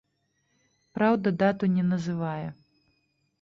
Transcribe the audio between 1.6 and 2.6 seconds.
не называе.